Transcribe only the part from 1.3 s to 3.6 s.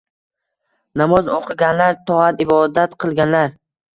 o‘qiganlar. Toat-ibodat qilganlar.